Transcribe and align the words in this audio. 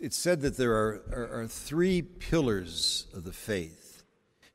It's 0.00 0.16
said 0.16 0.40
that 0.40 0.56
there 0.56 0.72
are, 0.72 1.02
are, 1.12 1.40
are 1.42 1.46
three 1.46 2.02
pillars 2.02 3.06
of 3.14 3.24
the 3.24 3.32
faith, 3.32 4.02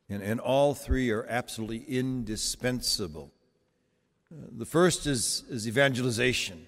and, 0.10 0.22
and 0.22 0.40
all 0.40 0.74
three 0.74 1.10
are 1.12 1.26
absolutely 1.30 1.86
indispensable. 1.88 3.32
Uh, 4.32 4.48
the 4.52 4.66
first 4.66 5.08
is, 5.08 5.44
is 5.50 5.68
evangelization. 5.68 6.66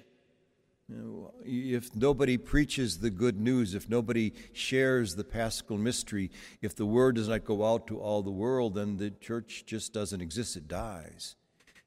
If 1.46 1.96
nobody 1.96 2.38
preaches 2.38 2.99
the 2.99 3.10
good 3.10 3.40
news, 3.40 3.76
if 3.76 3.90
nobody 3.90 4.34
shares 4.52 5.15
the 5.15 5.24
paschal 5.24 5.78
mystery, 5.78 6.31
if 6.62 6.76
the 6.76 6.85
word 6.85 7.15
does 7.15 7.29
not 7.29 7.46
go 7.46 7.65
out 7.65 7.88
to 7.88 7.99
all 7.99 8.22
the 8.22 8.31
world, 8.31 8.76
then 8.76 8.97
the 8.97 9.12
church 9.12 9.63
just 9.65 9.94
doesn't 9.94 10.22
exist, 10.22 10.58
it 10.58 10.67
dies. 10.67 11.35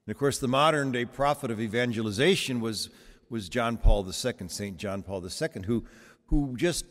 And 0.07 0.15
of 0.15 0.19
course, 0.19 0.39
the 0.39 0.49
modern 0.49 0.93
day 0.93 1.05
prophet 1.05 1.51
of 1.51 1.61
evangelization 1.61 2.61
was, 2.61 2.91
was 3.29 3.49
John 3.49 3.77
Paul 3.77 4.07
II, 4.07 4.49
St. 4.49 4.77
John 4.77 5.03
Paul 5.03 5.23
II, 5.25 5.63
who, 5.67 5.85
who 6.27 6.55
just 6.57 6.85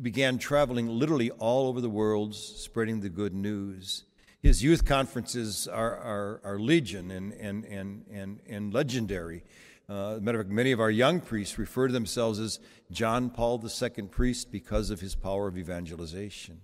began 0.00 0.38
traveling 0.38 0.88
literally 0.88 1.30
all 1.30 1.68
over 1.68 1.80
the 1.80 1.90
world, 1.90 2.34
spreading 2.34 3.00
the 3.00 3.08
good 3.08 3.34
news. 3.34 4.04
His 4.42 4.62
youth 4.62 4.84
conferences 4.84 5.66
are, 5.66 5.96
are, 5.96 6.40
are 6.44 6.58
legion 6.58 7.10
and, 7.10 7.32
and, 7.32 7.64
and, 7.64 8.04
and, 8.12 8.40
and 8.48 8.72
legendary. 8.72 9.42
Uh, 9.88 10.18
matter 10.20 10.40
of 10.40 10.46
fact, 10.46 10.54
many 10.54 10.72
of 10.72 10.80
our 10.80 10.90
young 10.90 11.20
priests 11.20 11.58
refer 11.58 11.86
to 11.86 11.92
themselves 11.92 12.38
as 12.38 12.58
John 12.90 13.30
Paul 13.30 13.62
II 13.64 14.02
priest 14.04 14.50
because 14.50 14.90
of 14.90 15.00
his 15.00 15.14
power 15.14 15.46
of 15.46 15.56
evangelization. 15.56 16.60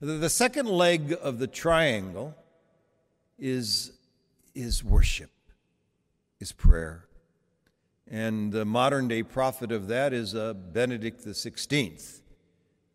The, 0.00 0.12
the 0.12 0.30
second 0.30 0.68
leg 0.68 1.16
of 1.20 1.38
the 1.38 1.46
triangle 1.46 2.34
is, 3.38 3.92
is 4.54 4.84
worship, 4.84 5.30
is 6.40 6.52
prayer. 6.52 7.06
And 8.10 8.52
the 8.52 8.64
modern 8.64 9.08
day 9.08 9.22
prophet 9.22 9.72
of 9.72 9.88
that 9.88 10.12
is 10.12 10.34
uh, 10.34 10.54
Benedict 10.54 11.24
XVI. 11.24 12.20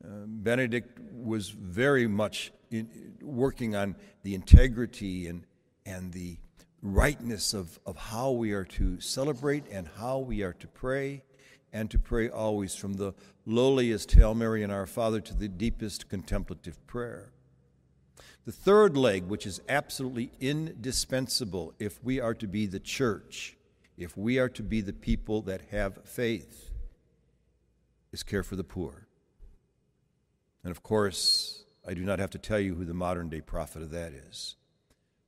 Uh, 0.04 0.08
Benedict 0.28 1.00
was 1.12 1.50
very 1.50 2.08
much 2.08 2.52
in, 2.72 3.16
working 3.22 3.76
on 3.76 3.96
the 4.24 4.36
integrity 4.36 5.28
and, 5.28 5.46
and 5.86 6.14
the 6.14 6.38
rightness 6.82 7.54
of, 7.54 7.80
of 7.86 7.98
how 7.98 8.32
we 8.32 8.52
are 8.52 8.64
to 8.64 9.00
celebrate 9.02 9.66
and 9.72 9.90
how 9.98 10.20
we 10.20 10.44
are 10.44 10.54
to 10.54 10.68
pray, 10.68 11.24
and 11.74 11.92
to 11.92 12.00
pray 12.00 12.30
always 12.30 12.76
from 12.76 12.94
the 12.94 13.14
lowliest 13.46 14.12
Hail 14.12 14.34
Mary 14.34 14.64
and 14.64 14.72
Our 14.72 14.86
Father 14.86 15.20
to 15.22 15.34
the 15.34 15.48
deepest 15.48 16.08
contemplative 16.10 16.86
prayer. 16.88 17.32
The 18.46 18.52
third 18.52 18.96
leg, 18.96 19.26
which 19.26 19.46
is 19.46 19.62
absolutely 19.68 20.32
indispensable 20.40 21.74
if 21.78 22.04
we 22.04 22.20
are 22.20 22.34
to 22.36 22.48
be 22.48 22.66
the 22.66 22.80
church, 22.80 23.58
if 24.00 24.16
we 24.16 24.40
are 24.40 24.50
to 24.50 24.64
be 24.64 24.80
the 24.80 24.94
people 24.94 25.42
that 25.42 25.62
have 25.72 26.06
faith, 26.06 26.72
is 28.14 28.24
care 28.24 28.44
for 28.44 28.56
the 28.56 28.64
poor. 28.64 29.08
And 30.64 30.72
of 30.72 30.82
course, 30.82 31.66
I 31.88 31.94
do 31.94 32.04
not 32.04 32.18
have 32.18 32.32
to 32.32 32.38
tell 32.38 32.60
you 32.60 32.76
who 32.76 32.86
the 32.86 32.94
modern 32.94 33.30
day 33.30 33.42
prophet 33.42 33.82
of 33.82 33.92
that 33.92 34.14
is. 34.14 34.56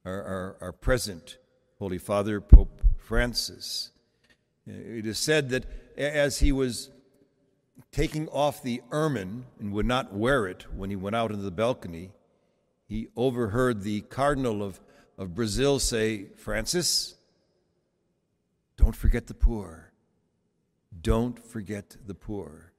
Our, 0.06 0.24
our, 0.24 0.58
our 0.62 0.72
present 0.72 1.38
Holy 1.80 1.98
Father, 1.98 2.40
Pope 2.40 2.82
Francis. 2.98 3.92
Eh, 4.68 5.00
it 5.00 5.06
is 5.06 5.20
said 5.20 5.50
that 5.50 5.66
as 5.98 6.40
he 6.40 6.52
was 6.52 6.90
taking 7.92 8.30
off 8.30 8.64
the 8.64 8.82
ermine 8.92 9.46
and 9.60 9.74
would 9.74 9.86
not 9.86 10.14
wear 10.14 10.48
it 10.48 10.66
when 10.74 10.90
he 10.90 10.96
went 10.96 11.16
out 11.16 11.30
into 11.30 11.44
the 11.44 11.52
balcony, 11.52 12.12
he 12.88 13.10
overheard 13.18 13.82
the 13.82 14.02
Cardinal 14.02 14.64
of, 14.64 14.80
of 15.18 15.36
Brazil 15.36 15.78
say, 15.78 16.28
Francis, 16.36 17.16
don't 18.78 18.96
forget 18.96 19.28
the 19.28 19.34
poor. 19.34 19.92
Don't 21.02 21.40
forget 21.40 21.98
the 22.06 22.16
poor. 22.16 22.72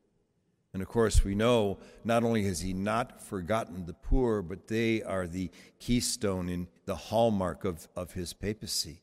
And 0.73 0.83
of 0.83 0.89
course, 0.89 1.23
we 1.23 1.35
know 1.35 1.79
not 2.03 2.25
only 2.25 2.45
has 2.45 2.61
he 2.61 2.73
not 2.73 3.21
forgotten 3.21 3.85
the 3.85 3.93
poor, 3.93 4.41
but 4.41 4.69
they 4.69 5.03
are 5.03 5.27
the 5.27 5.51
keystone 5.79 6.49
in 6.49 6.67
the 6.87 6.95
hallmark 6.95 7.65
of, 7.65 7.89
of 7.95 8.13
his 8.13 8.33
papacy. 8.33 9.03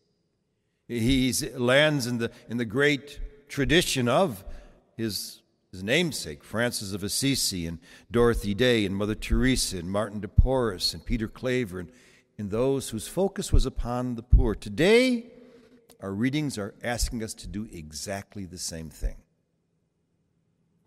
He 0.87 1.31
lands 1.55 2.07
in 2.07 2.17
the, 2.17 2.31
in 2.49 2.57
the 2.57 2.65
great 2.65 3.19
tradition 3.47 4.07
of 4.07 4.43
his, 4.97 5.41
his 5.71 5.83
namesake, 5.83 6.43
Francis 6.43 6.93
of 6.93 7.03
Assisi, 7.03 7.67
and 7.67 7.77
Dorothy 8.09 8.55
Day, 8.55 8.85
and 8.85 8.95
Mother 8.95 9.13
Teresa, 9.13 9.77
and 9.77 9.91
Martin 9.91 10.19
de 10.19 10.27
Porres, 10.27 10.95
and 10.95 11.05
Peter 11.05 11.27
Claver, 11.27 11.81
and, 11.81 11.91
and 12.39 12.49
those 12.49 12.89
whose 12.89 13.07
focus 13.07 13.53
was 13.53 13.67
upon 13.67 14.15
the 14.15 14.23
poor. 14.23 14.55
Today, 14.55 15.27
our 15.99 16.11
readings 16.11 16.57
are 16.57 16.75
asking 16.83 17.23
us 17.23 17.33
to 17.35 17.47
do 17.47 17.67
exactly 17.71 18.45
the 18.45 18.57
same 18.57 18.89
thing. 18.89 19.17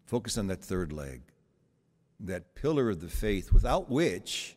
Focus 0.07 0.39
on 0.39 0.47
that 0.49 0.63
third 0.63 0.93
leg, 0.93 1.23
that 2.21 2.55
pillar 2.55 2.91
of 2.91 3.01
the 3.01 3.09
faith, 3.09 3.53
without 3.53 3.91
which 3.91 4.57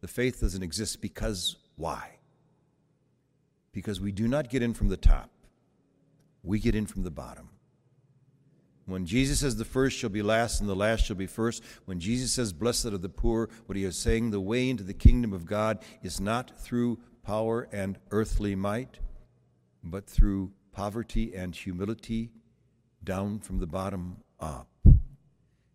the 0.00 0.08
faith 0.08 0.40
doesn't 0.40 0.62
exist. 0.62 1.00
Because 1.00 1.56
why? 1.76 2.18
Because 3.72 4.00
we 4.00 4.12
do 4.12 4.28
not 4.28 4.50
get 4.50 4.62
in 4.62 4.74
from 4.74 4.88
the 4.88 4.96
top, 4.96 5.30
we 6.42 6.58
get 6.58 6.74
in 6.74 6.86
from 6.86 7.02
the 7.02 7.10
bottom. 7.10 7.50
When 8.86 9.04
Jesus 9.04 9.40
says 9.40 9.56
the 9.56 9.66
first 9.66 9.98
shall 9.98 10.08
be 10.08 10.22
last 10.22 10.60
and 10.60 10.68
the 10.68 10.74
last 10.74 11.04
shall 11.04 11.16
be 11.16 11.26
first, 11.26 11.62
when 11.84 12.00
Jesus 12.00 12.32
says 12.32 12.54
blessed 12.54 12.86
are 12.86 12.98
the 12.98 13.10
poor, 13.10 13.50
what 13.66 13.76
he 13.76 13.84
is 13.84 13.98
saying, 13.98 14.30
the 14.30 14.40
way 14.40 14.70
into 14.70 14.82
the 14.82 14.94
kingdom 14.94 15.34
of 15.34 15.44
God 15.44 15.80
is 16.02 16.18
not 16.18 16.58
through 16.58 16.98
power 17.22 17.68
and 17.70 17.98
earthly 18.10 18.54
might, 18.54 18.98
but 19.90 20.06
through 20.06 20.52
poverty 20.72 21.34
and 21.34 21.54
humility 21.54 22.30
down 23.02 23.38
from 23.38 23.58
the 23.58 23.66
bottom 23.66 24.18
up. 24.40 24.68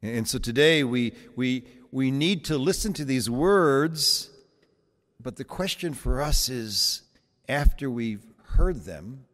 And 0.01 0.28
so 0.28 0.38
today 0.38 0.84
we, 0.84 1.13
we, 1.35 1.66
we 1.91 2.12
need 2.12 2.46
to 2.46 2.57
listen 2.57 2.94
to 2.94 3.06
these 3.06 3.29
words, 3.29 4.29
but 5.22 5.38
the 5.38 5.44
question 5.44 5.94
for 5.94 6.22
us 6.22 6.50
is 6.50 7.03
after 7.47 7.90
we've 7.90 8.25
heard 8.44 8.84
them, 8.84 9.25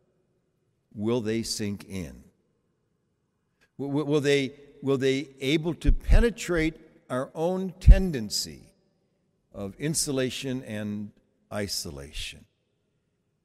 will 0.94 1.22
they 1.22 1.44
sink 1.44 1.86
in? 1.90 2.24
Will, 3.78 3.90
will, 4.06 4.22
they, 4.22 4.54
will 4.82 4.98
they 4.98 5.30
able 5.40 5.74
to 5.76 5.92
penetrate 5.92 6.76
our 7.10 7.32
own 7.34 7.74
tendency 7.80 8.62
of 9.54 9.74
insulation 9.80 10.64
and 10.64 11.12
isolation? 11.52 12.46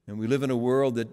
And 0.07 0.19
we 0.19 0.27
live 0.27 0.43
in 0.43 0.51
a 0.51 0.55
world 0.55 0.95
that 0.95 1.07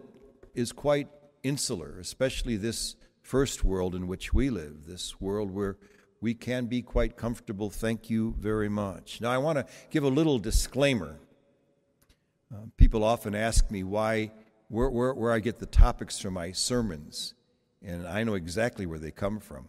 is 0.55 0.73
quite 0.73 1.09
insular, 1.43 1.99
especially 1.99 2.57
this 2.57 2.97
first 3.21 3.65
world 3.65 3.95
in 3.95 4.07
which 4.07 4.33
we 4.33 4.51
live, 4.51 4.87
this 4.87 5.21
world 5.21 5.51
where 5.51 5.77
we 6.21 6.35
can 6.35 6.67
be 6.67 6.83
quite 6.83 7.17
comfortable. 7.17 7.71
Thank 7.71 8.09
you 8.09 8.35
very 8.39 8.69
much. 8.69 9.21
Now, 9.21 9.31
I 9.31 9.39
want 9.39 9.59
to 9.59 9.67
give 9.91 10.05
a 10.05 10.09
little 10.09 10.39
disclaimer. 10.39 11.19
Uh, 12.53 12.67
people 12.77 13.03
often 13.03 13.35
ask 13.35 13.71
me 13.71 13.83
why, 13.83 14.31
where, 14.69 14.89
where, 14.89 15.15
where 15.15 15.33
I 15.33 15.41
get 15.41 15.59
the 15.59 15.67
topics 15.67 16.19
for 16.19 16.31
my 16.31 16.53
sermons, 16.53 17.35
and 17.83 18.07
I 18.07 18.23
know 18.25 18.35
exactly 18.35 18.87
where 18.87 18.99
they 18.99 19.11
come 19.11 19.41
from. 19.41 19.69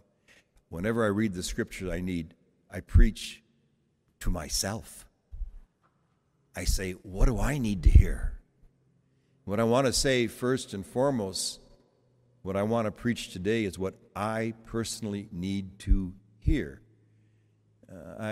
Whenever 0.68 1.04
I 1.04 1.08
read 1.08 1.34
the 1.34 1.42
scriptures 1.42 1.90
I 1.90 2.00
need, 2.00 2.34
I 2.70 2.80
preach 2.80 3.42
to 4.20 4.30
myself. 4.30 5.06
I 6.56 6.64
say, 6.64 6.92
What 6.92 7.26
do 7.26 7.38
I 7.38 7.58
need 7.58 7.82
to 7.84 7.90
hear? 7.90 8.33
What 9.44 9.60
I 9.60 9.64
want 9.64 9.86
to 9.86 9.92
say 9.92 10.26
first 10.26 10.72
and 10.72 10.86
foremost, 10.86 11.60
what 12.40 12.56
I 12.56 12.62
want 12.62 12.86
to 12.86 12.90
preach 12.90 13.30
today 13.30 13.64
is 13.64 13.78
what 13.78 13.92
I 14.16 14.54
personally 14.64 15.28
need 15.32 15.78
to 15.80 16.14
hear. 16.38 16.80
Uh, 17.92 18.14
I, 18.18 18.30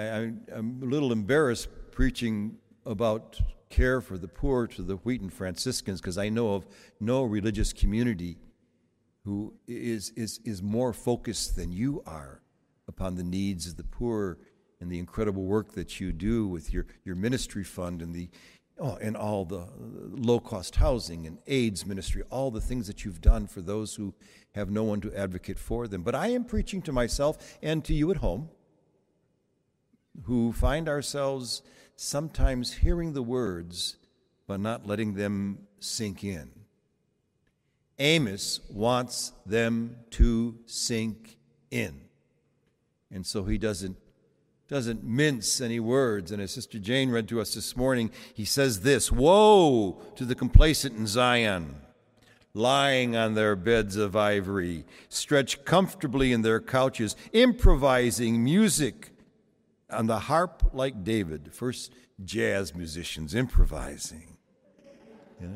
am 0.56 0.80
a 0.82 0.86
little 0.86 1.12
embarrassed 1.12 1.68
preaching 1.90 2.56
about 2.86 3.38
care 3.68 4.00
for 4.00 4.16
the 4.16 4.26
poor 4.26 4.66
to 4.68 4.80
the 4.80 4.96
Wheaton 4.96 5.28
Franciscans 5.28 6.00
because 6.00 6.16
I 6.16 6.30
know 6.30 6.54
of 6.54 6.66
no 6.98 7.24
religious 7.24 7.74
community 7.74 8.38
who 9.26 9.52
is, 9.68 10.14
is, 10.16 10.40
is 10.46 10.62
more 10.62 10.94
focused 10.94 11.56
than 11.56 11.72
you 11.72 12.02
are 12.06 12.40
upon 12.88 13.16
the 13.16 13.22
needs 13.22 13.66
of 13.66 13.76
the 13.76 13.84
poor 13.84 14.38
and 14.80 14.90
the 14.90 14.98
incredible 14.98 15.44
work 15.44 15.72
that 15.74 16.00
you 16.00 16.10
do 16.10 16.48
with 16.48 16.72
your, 16.72 16.86
your 17.04 17.16
ministry 17.16 17.64
fund 17.64 18.00
and 18.00 18.14
the 18.14 18.30
oh, 18.78 18.96
and 19.00 19.16
all 19.16 19.44
the 19.44 19.58
uh, 19.58 19.66
low 20.10 20.40
cost 20.40 20.76
housing 20.76 21.26
and 21.26 21.38
AIDS 21.46 21.86
ministry, 21.86 22.22
all 22.30 22.50
the 22.50 22.60
things 22.60 22.86
that 22.86 23.04
you've 23.04 23.20
done 23.20 23.46
for 23.46 23.60
those 23.60 23.94
who 23.94 24.14
have 24.54 24.70
no 24.70 24.82
one 24.84 25.00
to 25.00 25.14
advocate 25.16 25.58
for 25.58 25.88
them. 25.88 26.02
But 26.02 26.14
I 26.14 26.28
am 26.28 26.44
preaching 26.44 26.82
to 26.82 26.92
myself 26.92 27.58
and 27.62 27.84
to 27.84 27.94
you 27.94 28.10
at 28.10 28.18
home 28.18 28.48
who 30.24 30.52
find 30.52 30.88
ourselves 30.88 31.62
sometimes 31.96 32.72
hearing 32.74 33.12
the 33.12 33.22
words 33.22 33.96
but 34.46 34.60
not 34.60 34.86
letting 34.86 35.14
them 35.14 35.58
sink 35.80 36.24
in. 36.24 36.50
Amos 37.98 38.60
wants 38.68 39.32
them 39.46 39.96
to 40.10 40.58
sink 40.66 41.38
in. 41.70 42.00
And 43.10 43.24
so 43.24 43.44
he 43.44 43.58
doesn't 43.58 43.96
doesn't 44.72 45.04
mince 45.04 45.60
any 45.60 45.78
words. 45.78 46.32
And 46.32 46.40
as 46.40 46.50
Sister 46.50 46.78
Jane 46.78 47.10
read 47.10 47.28
to 47.28 47.42
us 47.42 47.54
this 47.54 47.76
morning, 47.76 48.10
he 48.32 48.46
says 48.46 48.80
this 48.80 49.12
Woe 49.12 50.00
to 50.16 50.24
the 50.24 50.34
complacent 50.34 50.96
in 50.96 51.06
Zion! 51.06 51.76
lying 52.54 53.16
on 53.16 53.32
their 53.32 53.56
beds 53.56 53.96
of 53.96 54.14
ivory, 54.14 54.84
stretched 55.08 55.64
comfortably 55.64 56.32
in 56.32 56.42
their 56.42 56.60
couches, 56.60 57.16
improvising 57.32 58.44
music 58.44 59.10
on 59.90 60.06
the 60.06 60.18
harp 60.18 60.62
like 60.74 61.02
David. 61.02 61.48
First 61.52 61.92
jazz 62.22 62.74
musicians 62.74 63.34
improvising. 63.34 64.36
Yeah. 65.40 65.48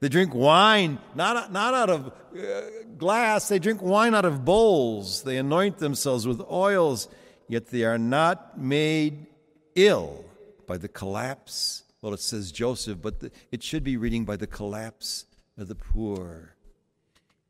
They 0.00 0.08
drink 0.08 0.34
wine, 0.34 0.98
not, 1.14 1.52
not 1.52 1.74
out 1.74 1.90
of 1.90 2.06
uh, 2.08 2.60
glass, 2.96 3.48
they 3.48 3.58
drink 3.58 3.82
wine 3.82 4.14
out 4.14 4.24
of 4.24 4.44
bowls. 4.44 5.22
They 5.22 5.36
anoint 5.36 5.78
themselves 5.78 6.26
with 6.26 6.40
oils, 6.50 7.08
yet 7.52 7.66
they 7.66 7.84
are 7.84 7.98
not 7.98 8.58
made 8.58 9.26
ill 9.74 10.24
by 10.66 10.78
the 10.78 10.88
collapse. 10.88 11.82
Well, 12.00 12.14
it 12.14 12.20
says 12.20 12.50
Joseph, 12.50 13.02
but 13.02 13.20
the, 13.20 13.30
it 13.50 13.62
should 13.62 13.84
be 13.84 13.98
reading 13.98 14.24
by 14.24 14.36
the 14.36 14.46
collapse 14.46 15.26
of 15.58 15.68
the 15.68 15.74
poor. 15.74 16.54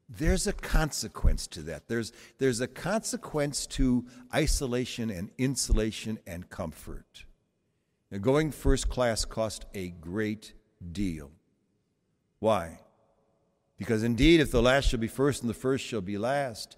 There's 0.08 0.48
a 0.48 0.52
consequence 0.52 1.46
to 1.46 1.62
that. 1.62 1.86
There's, 1.86 2.12
there's 2.38 2.60
a 2.60 2.66
consequence 2.66 3.64
to 3.78 4.04
isolation 4.34 5.08
and 5.08 5.30
insulation 5.38 6.18
and 6.26 6.50
comfort. 6.50 7.24
Now, 8.10 8.18
going 8.18 8.50
first 8.50 8.88
class 8.88 9.24
cost 9.24 9.66
a 9.72 9.90
great 9.90 10.52
deal. 10.90 11.30
Why? 12.40 12.80
Because 13.78 14.02
indeed, 14.02 14.40
if 14.40 14.50
the 14.50 14.62
last 14.62 14.88
shall 14.88 14.98
be 14.98 15.06
first 15.06 15.42
and 15.42 15.48
the 15.48 15.54
first 15.54 15.86
shall 15.86 16.00
be 16.00 16.18
last, 16.18 16.76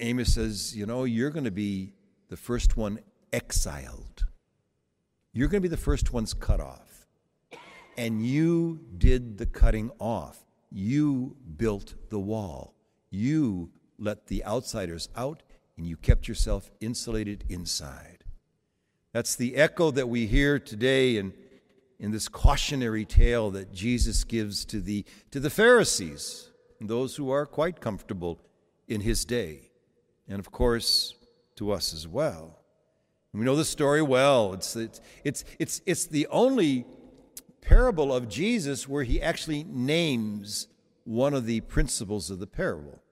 Amos 0.00 0.34
says, 0.34 0.76
you 0.76 0.86
know, 0.86 1.04
you're 1.04 1.30
going 1.30 1.44
to 1.44 1.50
be 1.50 1.92
the 2.28 2.36
first 2.36 2.76
one 2.76 2.98
exiled. 3.32 4.26
You're 5.32 5.48
going 5.48 5.62
to 5.62 5.68
be 5.68 5.74
the 5.74 5.76
first 5.76 6.12
ones 6.12 6.34
cut 6.34 6.60
off. 6.60 7.06
And 7.96 8.26
you 8.26 8.80
did 8.98 9.38
the 9.38 9.46
cutting 9.46 9.90
off. 9.98 10.38
You 10.70 11.36
built 11.56 11.94
the 12.10 12.18
wall. 12.18 12.74
You 13.10 13.70
let 13.98 14.26
the 14.26 14.44
outsiders 14.44 15.08
out, 15.16 15.42
and 15.76 15.86
you 15.86 15.96
kept 15.96 16.26
yourself 16.26 16.70
insulated 16.80 17.44
inside. 17.48 18.24
That's 19.12 19.36
the 19.36 19.54
echo 19.54 19.92
that 19.92 20.08
we 20.08 20.26
hear 20.26 20.58
today 20.58 21.16
in 21.16 21.32
in 22.04 22.10
this 22.10 22.28
cautionary 22.28 23.04
tale 23.04 23.50
that 23.50 23.72
Jesus 23.72 24.24
gives 24.24 24.64
to 24.66 24.80
the, 24.80 25.04
to 25.30 25.40
the 25.40 25.50
Pharisees, 25.50 26.50
those 26.80 27.16
who 27.16 27.30
are 27.30 27.46
quite 27.46 27.80
comfortable 27.80 28.40
in 28.88 29.00
his 29.00 29.24
day, 29.24 29.70
and 30.28 30.38
of 30.38 30.50
course 30.50 31.14
to 31.56 31.72
us 31.72 31.94
as 31.94 32.06
well. 32.08 32.58
And 33.32 33.40
we 33.40 33.46
know 33.46 33.56
the 33.56 33.64
story 33.64 34.02
well. 34.02 34.52
It's, 34.52 34.76
it's, 34.76 35.00
it's, 35.24 35.44
it's, 35.58 35.82
it's 35.86 36.06
the 36.06 36.26
only 36.28 36.86
parable 37.60 38.12
of 38.12 38.28
Jesus 38.28 38.88
where 38.88 39.02
he 39.04 39.20
actually 39.20 39.64
names 39.64 40.68
one 41.04 41.34
of 41.34 41.46
the 41.46 41.60
principals 41.62 42.30
of 42.30 42.38
the 42.38 42.46
parable. 42.46 43.02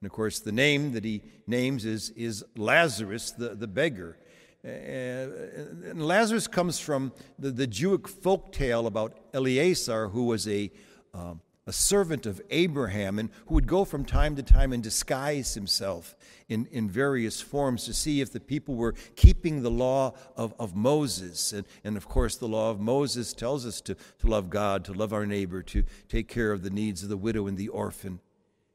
And 0.00 0.06
of 0.06 0.12
course, 0.12 0.38
the 0.40 0.52
name 0.52 0.92
that 0.92 1.04
he 1.04 1.22
names 1.46 1.84
is, 1.84 2.10
is 2.10 2.44
Lazarus, 2.56 3.30
the, 3.30 3.54
the 3.54 3.66
beggar. 3.66 4.18
And 4.62 6.06
Lazarus 6.06 6.46
comes 6.46 6.78
from 6.78 7.12
the, 7.38 7.50
the 7.50 7.66
Jewish 7.66 8.10
folk 8.10 8.52
tale 8.52 8.86
about 8.86 9.18
Eleazar, 9.32 10.08
who 10.08 10.24
was 10.24 10.48
a, 10.48 10.70
um, 11.12 11.40
a 11.66 11.72
servant 11.72 12.26
of 12.26 12.42
Abraham 12.50 13.18
and 13.18 13.30
who 13.46 13.54
would 13.54 13.66
go 13.66 13.84
from 13.84 14.04
time 14.04 14.36
to 14.36 14.42
time 14.42 14.72
and 14.72 14.82
disguise 14.82 15.54
himself 15.54 16.14
in, 16.48 16.66
in 16.70 16.90
various 16.90 17.40
forms 17.40 17.84
to 17.84 17.94
see 17.94 18.20
if 18.20 18.32
the 18.32 18.40
people 18.40 18.74
were 18.74 18.94
keeping 19.16 19.62
the 19.62 19.70
law 19.70 20.12
of, 20.36 20.54
of 20.58 20.76
Moses. 20.76 21.52
And, 21.52 21.66
and 21.82 21.96
of 21.96 22.06
course, 22.06 22.36
the 22.36 22.48
law 22.48 22.70
of 22.70 22.80
Moses 22.80 23.32
tells 23.32 23.64
us 23.64 23.80
to, 23.82 23.94
to 23.94 24.26
love 24.26 24.50
God, 24.50 24.84
to 24.84 24.92
love 24.92 25.12
our 25.14 25.24
neighbor, 25.24 25.62
to 25.62 25.84
take 26.08 26.28
care 26.28 26.52
of 26.52 26.62
the 26.62 26.70
needs 26.70 27.02
of 27.02 27.08
the 27.08 27.16
widow 27.16 27.46
and 27.46 27.56
the 27.56 27.68
orphan. 27.68 28.20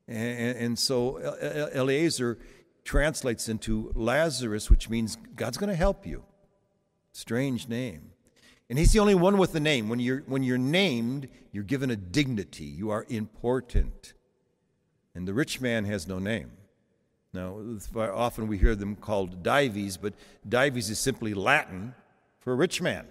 And, 0.08 0.58
and 0.58 0.80
so 0.80 1.18
Eleazar 1.72 2.40
translates 2.84 3.48
into 3.48 3.92
Lazarus, 3.94 4.72
which 4.72 4.90
means 4.90 5.16
God's 5.36 5.58
going 5.58 5.70
to 5.70 5.76
help 5.76 6.08
you. 6.08 6.24
Strange 7.12 7.68
name. 7.68 8.09
And 8.70 8.78
he's 8.78 8.92
the 8.92 9.00
only 9.00 9.16
one 9.16 9.38
with 9.38 9.52
the 9.52 9.60
name. 9.60 9.90
When 9.90 10.00
you're, 10.00 10.20
when 10.28 10.44
you're 10.44 10.58
named, 10.60 11.28
you're 11.52 11.64
given 11.64 11.90
a 11.90 11.96
dignity. 11.96 12.66
You 12.66 12.92
are 12.92 13.06
important. 13.10 14.14
And 15.16 15.28
the 15.28 15.34
rich 15.34 15.60
man 15.60 15.86
has 15.86 16.08
no 16.08 16.20
name. 16.20 16.52
Now, 17.34 17.60
often 17.96 18.48
we 18.48 18.58
hear 18.58 18.76
them 18.76 18.96
called 18.96 19.44
Dives, 19.44 19.98
but 19.98 20.14
Dives 20.48 20.90
is 20.90 21.00
simply 21.00 21.34
Latin 21.34 21.94
for 22.40 22.54
a 22.54 22.56
rich 22.56 22.82
man. 22.82 23.06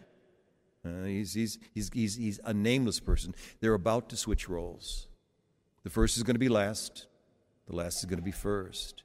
Uh, 0.84 1.04
he's, 1.04 1.34
he's, 1.34 1.58
he's, 1.74 1.90
he's, 1.92 2.16
he's 2.16 2.40
a 2.44 2.54
nameless 2.54 3.00
person. 3.00 3.34
They're 3.60 3.74
about 3.74 4.08
to 4.10 4.16
switch 4.16 4.48
roles. 4.48 5.08
The 5.82 5.90
first 5.90 6.16
is 6.16 6.22
going 6.22 6.34
to 6.34 6.40
be 6.40 6.48
last, 6.48 7.06
the 7.68 7.76
last 7.76 7.98
is 7.98 8.04
going 8.04 8.18
to 8.18 8.24
be 8.24 8.32
first. 8.32 9.02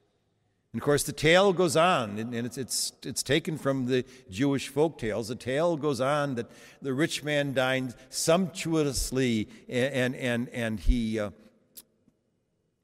And 0.74 0.80
of 0.80 0.84
course, 0.84 1.04
the 1.04 1.12
tale 1.12 1.52
goes 1.52 1.76
on, 1.76 2.18
and 2.18 2.34
it's, 2.34 2.58
it's, 2.58 2.94
it's 3.04 3.22
taken 3.22 3.58
from 3.58 3.86
the 3.86 4.04
Jewish 4.28 4.66
folk 4.66 4.98
tales. 4.98 5.28
The 5.28 5.36
tale 5.36 5.76
goes 5.76 6.00
on 6.00 6.34
that 6.34 6.50
the 6.82 6.92
rich 6.92 7.22
man 7.22 7.52
dined 7.52 7.94
sumptuously, 8.08 9.48
and, 9.68 10.16
and, 10.16 10.48
and, 10.48 10.80
he, 10.80 11.20
uh, 11.20 11.30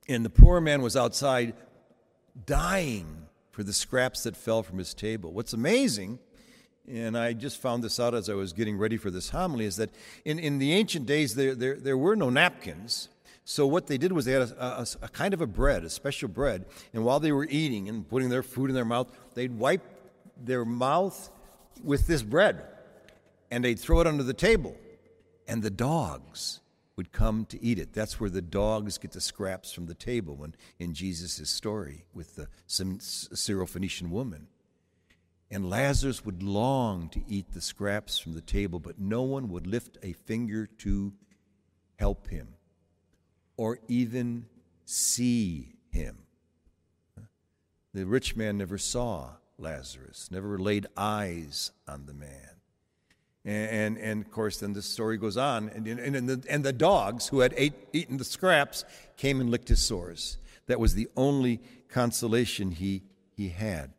and 0.07 0.25
the 0.25 0.31
poor 0.31 0.61
man 0.61 0.83
was 0.83 0.97
outside 0.97 1.55
dying 2.47 3.27
for 3.51 3.65
the 3.65 3.73
scraps 3.73 4.23
that 4.23 4.37
fell 4.37 4.63
from 4.63 4.79
his 4.79 4.95
table. 4.95 5.33
What's 5.33 5.53
amazing, 5.53 6.21
and 6.89 7.19
I 7.19 7.33
just 7.33 7.61
found 7.61 7.83
this 7.83 7.99
out 7.99 8.15
as 8.15 8.31
I 8.31 8.35
was 8.35 8.53
getting 8.53 8.79
ready 8.79 8.99
for 8.99 9.11
this 9.11 9.31
homily, 9.31 9.65
is 9.65 9.75
that 9.79 9.91
in, 10.25 10.39
in 10.39 10.59
the 10.61 10.75
ancient 10.75 11.07
days 11.07 11.35
there, 11.35 11.57
there, 11.57 11.75
there 11.75 11.99
were 11.99 12.15
no 12.15 12.31
napkins. 12.31 13.09
So 13.45 13.67
what 13.67 13.87
they 13.87 13.99
did 13.99 14.13
was 14.13 14.25
they 14.25 14.33
had 14.33 14.43
a, 14.43 14.65
a, 14.65 14.87
a, 15.03 15.09
kind 15.09 15.35
of 15.35 15.41
a 15.41 15.47
bread, 15.47 15.85
a 15.85 15.91
special 15.91 16.29
bread, 16.29 16.67
and 16.93 17.05
while 17.05 17.21
they 17.21 17.33
were 17.33 17.47
eating 17.49 17.89
and 17.89 18.09
putting 18.09 18.29
their 18.29 18.43
food 18.43 18.71
in 18.71 18.75
their 18.75 18.85
mouth, 18.85 19.09
they'd 19.35 19.59
wipe 19.59 19.83
their 20.37 20.65
mouth 20.65 21.31
with 21.83 22.07
this 22.07 22.23
bread, 22.23 22.63
and 23.51 23.65
they'd 23.65 23.79
throw 23.79 24.01
it 24.01 24.07
under 24.07 24.23
the 24.23 24.35
table, 24.35 24.77
and 25.49 25.63
the 25.63 25.71
dogs 25.71 26.61
would 26.97 27.13
come 27.13 27.47
to 27.47 27.63
eat 27.65 27.79
it. 27.79 27.93
That's 27.93 28.21
where 28.21 28.31
the 28.31 28.43
dogs 28.43 28.99
get 28.99 29.13
the 29.13 29.21
scraps 29.21 29.73
from 29.73 29.87
the 29.87 29.95
table 29.95 30.37
when 30.37 30.55
in 30.79 30.93
Jesus' 30.93 31.49
story 31.49 32.05
with 32.13 32.37
the 32.37 32.47
Syrophoenician 32.69 34.11
woman. 34.11 34.49
And 35.51 35.69
Lazarus 35.69 36.25
would 36.25 36.43
long 36.43 37.09
to 37.09 37.21
eat 37.27 37.53
the 37.53 37.61
scraps 37.61 38.19
from 38.19 38.35
the 38.35 38.41
table, 38.41 38.79
but 38.79 39.01
no 39.01 39.23
one 39.23 39.49
would 39.49 39.67
lift 39.67 39.99
a 40.03 40.13
finger 40.13 40.67
to 40.79 41.13
help 41.97 42.29
him 42.29 42.55
or 43.61 43.79
even 43.89 44.47
see 44.87 45.75
him. 45.91 46.17
The 47.93 48.07
rich 48.07 48.35
man 48.35 48.57
never 48.57 48.79
saw 48.79 49.33
Lazarus, 49.59 50.31
never 50.31 50.59
laid 50.59 50.87
eyes 50.97 51.71
on 51.87 52.07
the 52.07 52.15
man. 52.15 52.57
And, 53.45 53.71
and, 53.71 53.99
and 53.99 54.25
of 54.25 54.31
course, 54.31 54.61
then 54.61 54.73
the 54.73 54.81
story 54.81 55.19
goes 55.19 55.37
on, 55.37 55.69
and, 55.75 55.87
and, 55.87 56.17
and, 56.17 56.27
the, 56.27 56.43
and 56.49 56.65
the 56.65 56.73
dogs 56.73 57.29
who 57.29 57.41
had 57.41 57.53
ate, 57.55 57.75
eaten 57.93 58.17
the 58.17 58.25
scraps 58.25 58.87
came 59.19 59.43
and 59.43 59.51
licked 59.51 59.69
his 59.69 59.83
sores. 59.83 60.39
That 60.67 60.81
was 60.81 60.95
the 60.95 61.09
only 61.15 61.61
consolation 61.91 62.71
he, 62.71 63.03
he 63.37 63.51
had. 63.51 63.93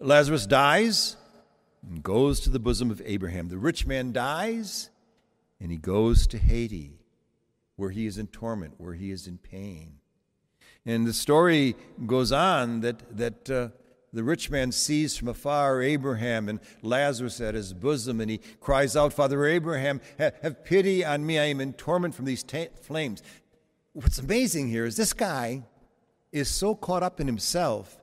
Lazarus 0.00 0.46
dies 0.46 1.14
and 1.88 2.02
goes 2.02 2.40
to 2.40 2.50
the 2.50 2.58
bosom 2.58 2.90
of 2.90 3.00
Abraham. 3.04 3.50
The 3.50 3.56
rich 3.56 3.86
man 3.86 4.12
dies 4.12 4.90
and 5.60 5.70
he 5.70 5.78
goes 5.78 6.26
to 6.26 6.38
Hades 6.38 7.03
where 7.76 7.90
he 7.90 8.06
is 8.06 8.18
in 8.18 8.26
torment, 8.28 8.74
where 8.78 8.94
he 8.94 9.10
is 9.10 9.26
in 9.26 9.38
pain. 9.38 9.98
And 10.86 11.06
the 11.06 11.12
story 11.12 11.76
goes 12.06 12.30
on 12.30 12.80
that, 12.80 13.16
that 13.16 13.50
uh, 13.50 13.68
the 14.12 14.22
rich 14.22 14.50
man 14.50 14.70
sees 14.70 15.16
from 15.16 15.28
afar 15.28 15.82
Abraham 15.82 16.48
and 16.48 16.60
Lazarus 16.82 17.40
at 17.40 17.54
his 17.54 17.72
bosom, 17.72 18.20
and 18.20 18.30
he 18.30 18.38
cries 18.60 18.94
out, 18.94 19.12
Father 19.12 19.44
Abraham, 19.46 20.00
have, 20.18 20.64
pity 20.64 21.04
on 21.04 21.26
me. 21.26 21.38
I 21.38 21.44
am 21.46 21.60
in 21.60 21.72
torment 21.72 22.14
from 22.14 22.26
these 22.26 22.44
flames. 22.82 23.22
What's 23.92 24.18
amazing 24.18 24.68
here 24.68 24.84
is 24.84 24.96
this 24.96 25.12
guy 25.12 25.64
is 26.32 26.48
so 26.48 26.74
caught 26.74 27.02
up 27.02 27.20
in 27.20 27.26
himself 27.26 27.98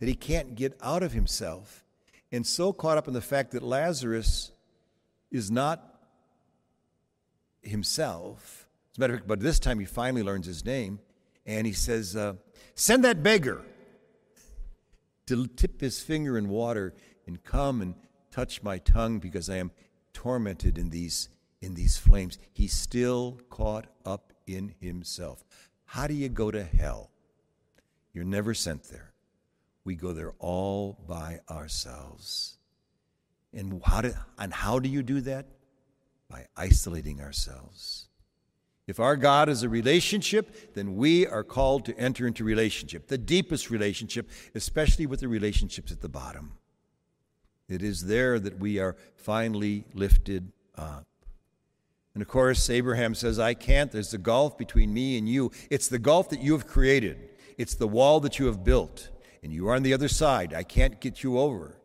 that 0.00 0.08
he 0.08 0.14
can't 0.14 0.54
get 0.54 0.76
out 0.82 1.02
of 1.02 1.12
himself, 1.12 1.84
and 2.30 2.46
so 2.46 2.72
caught 2.72 2.98
up 2.98 3.08
in 3.08 3.14
the 3.14 3.20
fact 3.20 3.52
that 3.52 3.62
Lazarus 3.62 4.52
is 5.30 5.50
not 5.50 6.00
himself 7.62 8.63
as 8.94 8.98
a 8.98 9.00
matter 9.00 9.14
of 9.14 9.20
fact, 9.20 9.28
but 9.28 9.40
this 9.40 9.58
time 9.58 9.80
he 9.80 9.86
finally 9.86 10.22
learns 10.22 10.46
his 10.46 10.64
name, 10.64 11.00
and 11.44 11.66
he 11.66 11.72
says, 11.72 12.14
uh, 12.14 12.34
Send 12.76 13.02
that 13.02 13.24
beggar 13.24 13.62
to 15.26 15.48
tip 15.48 15.80
his 15.80 16.00
finger 16.00 16.38
in 16.38 16.48
water 16.48 16.94
and 17.26 17.42
come 17.42 17.82
and 17.82 17.96
touch 18.30 18.62
my 18.62 18.78
tongue 18.78 19.18
because 19.18 19.50
I 19.50 19.56
am 19.56 19.72
tormented 20.12 20.78
in 20.78 20.90
these, 20.90 21.28
in 21.60 21.74
these 21.74 21.96
flames. 21.96 22.38
He's 22.52 22.72
still 22.72 23.40
caught 23.50 23.86
up 24.06 24.32
in 24.46 24.74
himself. 24.78 25.44
How 25.86 26.06
do 26.06 26.14
you 26.14 26.28
go 26.28 26.52
to 26.52 26.62
hell? 26.62 27.10
You're 28.12 28.22
never 28.22 28.54
sent 28.54 28.84
there. 28.84 29.12
We 29.84 29.96
go 29.96 30.12
there 30.12 30.34
all 30.38 31.00
by 31.08 31.40
ourselves. 31.50 32.58
And 33.52 33.82
how 33.84 34.02
do, 34.02 34.14
and 34.38 34.54
how 34.54 34.78
do 34.78 34.88
you 34.88 35.02
do 35.02 35.20
that? 35.22 35.46
By 36.28 36.46
isolating 36.56 37.20
ourselves 37.20 38.06
If 38.86 39.00
our 39.00 39.16
God 39.16 39.48
is 39.48 39.62
a 39.62 39.68
relationship, 39.68 40.74
then 40.74 40.96
we 40.96 41.26
are 41.26 41.42
called 41.42 41.86
to 41.86 41.98
enter 41.98 42.26
into 42.26 42.44
relationship, 42.44 43.08
the 43.08 43.16
deepest 43.16 43.70
relationship, 43.70 44.28
especially 44.54 45.06
with 45.06 45.20
the 45.20 45.28
relationships 45.28 45.90
at 45.90 46.02
the 46.02 46.08
bottom. 46.08 46.52
It 47.68 47.82
is 47.82 48.06
there 48.06 48.38
that 48.38 48.58
we 48.58 48.78
are 48.78 48.96
finally 49.16 49.84
lifted 49.94 50.52
up. 50.76 51.06
And 52.12 52.22
of 52.22 52.28
course, 52.28 52.68
Abraham 52.68 53.14
says, 53.14 53.38
I 53.38 53.54
can't. 53.54 53.90
There's 53.90 54.12
a 54.12 54.18
gulf 54.18 54.58
between 54.58 54.92
me 54.92 55.16
and 55.16 55.28
you. 55.28 55.50
It's 55.70 55.88
the 55.88 55.98
gulf 55.98 56.28
that 56.28 56.40
you 56.40 56.52
have 56.52 56.66
created, 56.66 57.30
it's 57.56 57.74
the 57.74 57.88
wall 57.88 58.20
that 58.20 58.38
you 58.38 58.46
have 58.46 58.64
built, 58.64 59.08
and 59.42 59.52
you 59.52 59.68
are 59.68 59.74
on 59.74 59.82
the 59.82 59.94
other 59.94 60.08
side. 60.08 60.52
I 60.52 60.62
can't 60.62 61.00
get 61.00 61.22
you 61.22 61.38
over. 61.38 61.80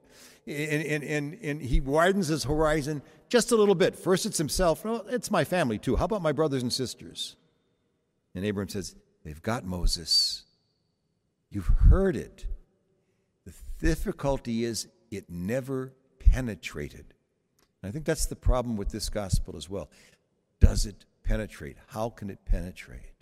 And, 0.45 0.83
and, 0.83 1.03
and, 1.03 1.37
and 1.41 1.61
he 1.61 1.79
widens 1.79 2.27
his 2.27 2.43
horizon 2.43 3.03
just 3.29 3.51
a 3.51 3.55
little 3.55 3.75
bit. 3.75 3.95
First, 3.95 4.25
it's 4.25 4.37
himself. 4.37 4.85
It's 5.07 5.31
my 5.31 5.43
family 5.43 5.77
too. 5.77 5.95
How 5.95 6.05
about 6.05 6.21
my 6.21 6.31
brothers 6.31 6.63
and 6.63 6.73
sisters? 6.73 7.35
And 8.35 8.43
Abraham 8.43 8.69
says, 8.69 8.95
They've 9.23 9.41
got 9.41 9.65
Moses. 9.65 10.43
You've 11.49 11.67
heard 11.67 12.15
it. 12.15 12.45
The 13.45 13.53
difficulty 13.79 14.63
is 14.63 14.87
it 15.11 15.29
never 15.29 15.93
penetrated. 16.19 17.13
And 17.81 17.89
I 17.89 17.91
think 17.91 18.05
that's 18.05 18.25
the 18.27 18.35
problem 18.35 18.77
with 18.77 18.89
this 18.89 19.09
gospel 19.09 19.55
as 19.55 19.69
well. 19.69 19.89
Does 20.59 20.85
it 20.85 21.05
penetrate? 21.23 21.77
How 21.87 22.09
can 22.09 22.29
it 22.29 22.45
penetrate? 22.45 23.13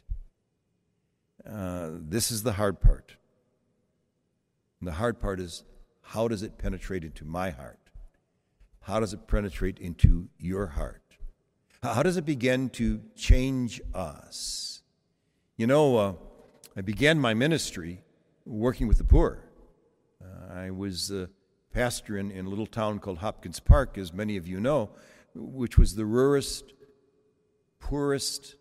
Uh, 1.47 1.91
this 1.93 2.31
is 2.31 2.43
the 2.43 2.53
hard 2.53 2.81
part. 2.81 3.15
And 4.79 4.87
the 4.87 4.93
hard 4.93 5.19
part 5.19 5.39
is 5.39 5.63
how 6.01 6.27
does 6.27 6.43
it 6.43 6.57
penetrate 6.57 7.03
into 7.03 7.25
my 7.25 7.49
heart? 7.49 7.79
How 8.87 9.01
does 9.01 9.11
it 9.11 9.27
penetrate 9.27 9.79
into 9.79 10.29
your 10.39 10.67
heart? 10.67 11.01
How 11.83 12.03
does 12.03 12.15
it 12.15 12.25
begin 12.25 12.69
to 12.69 13.01
change 13.17 13.81
us? 13.93 14.81
You 15.57 15.67
know, 15.67 15.97
uh, 15.97 16.13
I 16.77 16.79
began 16.79 17.19
my 17.19 17.33
ministry 17.33 18.01
working 18.45 18.87
with 18.87 18.97
the 18.97 19.03
poor. 19.03 19.43
Uh, 20.23 20.53
I 20.53 20.71
was 20.71 21.11
a 21.11 21.29
pastor 21.73 22.17
in, 22.17 22.31
in 22.31 22.45
a 22.45 22.49
little 22.49 22.65
town 22.65 22.99
called 22.99 23.17
Hopkins 23.17 23.59
Park, 23.59 23.97
as 23.97 24.13
many 24.13 24.37
of 24.37 24.47
you 24.47 24.61
know, 24.61 24.91
which 25.35 25.77
was 25.77 25.95
the 25.95 26.05
rurest, 26.05 26.71
poorest 27.81 28.55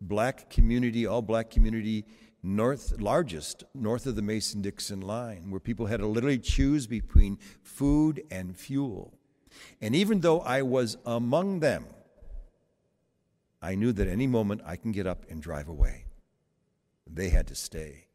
black 0.00 0.48
community, 0.48 1.06
all 1.06 1.22
black 1.22 1.50
community 1.50 2.04
north 2.44 3.00
largest 3.00 3.64
north 3.74 4.06
of 4.06 4.14
the 4.14 4.22
Mason-Dixon 4.22 5.00
line 5.00 5.50
where 5.50 5.60
people 5.60 5.86
had 5.86 5.98
to 5.98 6.06
literally 6.06 6.38
choose 6.38 6.86
between 6.86 7.36
food 7.64 8.22
and 8.30 8.56
fuel. 8.56 9.18
And 9.80 9.94
even 9.94 10.20
though 10.20 10.40
I 10.40 10.62
was 10.62 10.96
among 11.04 11.60
them, 11.60 11.86
I 13.60 13.74
knew 13.74 13.92
that 13.92 14.08
any 14.08 14.26
moment 14.26 14.62
I 14.66 14.76
can 14.76 14.92
get 14.92 15.06
up 15.06 15.24
and 15.30 15.40
drive 15.40 15.68
away. 15.68 16.04
They 17.06 17.28
had 17.28 17.46
to 17.48 17.54
stay. 17.54 18.06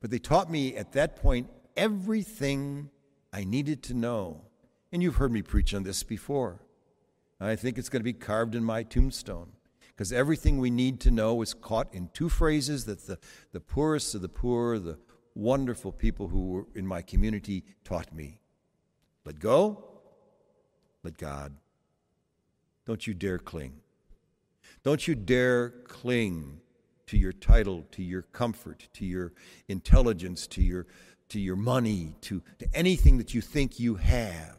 But 0.00 0.10
they 0.10 0.18
taught 0.18 0.50
me 0.50 0.76
at 0.76 0.92
that 0.92 1.16
point 1.16 1.48
everything 1.76 2.90
I 3.32 3.44
needed 3.44 3.82
to 3.84 3.94
know. 3.94 4.42
And 4.92 5.02
you've 5.02 5.16
heard 5.16 5.32
me 5.32 5.42
preach 5.42 5.74
on 5.74 5.82
this 5.82 6.02
before. 6.02 6.60
I 7.40 7.56
think 7.56 7.76
it's 7.76 7.88
going 7.88 8.00
to 8.00 8.04
be 8.04 8.12
carved 8.12 8.54
in 8.54 8.64
my 8.64 8.82
tombstone 8.82 9.52
because 9.88 10.12
everything 10.12 10.58
we 10.58 10.70
need 10.70 11.00
to 11.00 11.10
know 11.10 11.42
is 11.42 11.54
caught 11.54 11.92
in 11.92 12.08
two 12.12 12.28
phrases 12.28 12.84
that 12.86 13.06
the, 13.06 13.18
the 13.52 13.60
poorest 13.60 14.14
of 14.14 14.22
the 14.22 14.28
poor, 14.28 14.78
the 14.78 14.98
wonderful 15.34 15.92
people 15.92 16.28
who 16.28 16.48
were 16.48 16.66
in 16.74 16.86
my 16.86 17.02
community 17.02 17.64
taught 17.84 18.14
me. 18.14 18.40
Let 19.24 19.38
go, 19.38 19.84
let 21.06 21.16
God. 21.18 21.54
Don't 22.84 23.06
you 23.06 23.14
dare 23.14 23.38
cling. 23.38 23.74
Don't 24.82 25.06
you 25.06 25.14
dare 25.14 25.70
cling 25.70 26.60
to 27.06 27.16
your 27.16 27.32
title, 27.32 27.84
to 27.92 28.02
your 28.02 28.22
comfort, 28.22 28.88
to 28.94 29.04
your 29.04 29.32
intelligence, 29.68 30.48
to 30.48 30.62
your, 30.62 30.86
to 31.28 31.38
your 31.38 31.54
money, 31.54 32.16
to, 32.22 32.42
to 32.58 32.66
anything 32.74 33.18
that 33.18 33.34
you 33.34 33.40
think 33.40 33.78
you 33.78 33.94
have. 33.94 34.56